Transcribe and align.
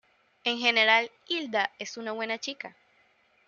En 0.45 0.57
general, 0.57 1.11
Hilda 1.27 1.69
es 1.77 1.95
una 1.95 2.11
buena 2.11 2.39
chica. 2.39 2.75